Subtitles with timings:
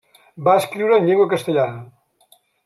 [0.47, 2.33] Va escriure en llengua castellana.